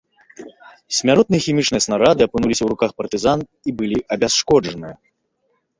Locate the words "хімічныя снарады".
1.47-2.21